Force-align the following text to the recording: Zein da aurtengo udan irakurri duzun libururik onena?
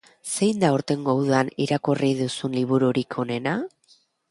Zein 0.35 0.61
da 0.63 0.71
aurtengo 0.75 1.15
udan 1.25 1.51
irakurri 1.67 2.11
duzun 2.23 2.59
libururik 2.61 3.21
onena? 3.27 3.57